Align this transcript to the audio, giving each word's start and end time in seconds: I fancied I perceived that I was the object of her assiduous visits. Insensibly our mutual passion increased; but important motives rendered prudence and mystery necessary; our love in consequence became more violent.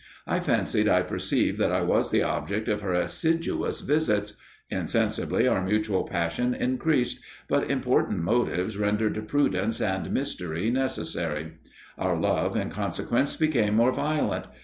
I 0.25 0.39
fancied 0.39 0.87
I 0.89 1.03
perceived 1.03 1.59
that 1.59 1.71
I 1.71 1.81
was 1.83 2.09
the 2.09 2.23
object 2.23 2.67
of 2.67 2.81
her 2.81 2.91
assiduous 2.91 3.81
visits. 3.81 4.33
Insensibly 4.67 5.47
our 5.47 5.63
mutual 5.63 6.05
passion 6.05 6.55
increased; 6.55 7.19
but 7.47 7.69
important 7.69 8.23
motives 8.23 8.77
rendered 8.79 9.27
prudence 9.27 9.79
and 9.79 10.11
mystery 10.11 10.71
necessary; 10.71 11.53
our 11.99 12.19
love 12.19 12.55
in 12.57 12.71
consequence 12.71 13.37
became 13.37 13.75
more 13.75 13.91
violent. 13.91 14.45